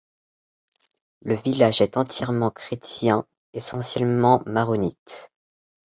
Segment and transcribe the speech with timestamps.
[1.21, 5.31] Le village est entièrement chrétien, essentiellement maronite.